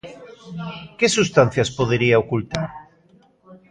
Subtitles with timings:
[0.97, 2.67] Que substancias podería ocultar?